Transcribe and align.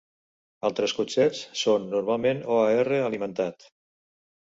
Altres 0.69 0.95
cotxets 1.01 1.43
són 1.65 1.87
normalment 1.93 2.43
OAR 2.59 3.01
alimentat. 3.07 3.73